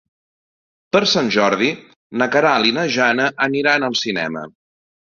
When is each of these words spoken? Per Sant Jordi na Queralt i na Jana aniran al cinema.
Per 0.95 1.01
Sant 1.11 1.29
Jordi 1.35 1.69
na 2.23 2.29
Queralt 2.37 2.71
i 2.73 2.77
na 2.81 2.89
Jana 2.99 3.31
aniran 3.51 3.91
al 3.93 3.99
cinema. 4.07 4.49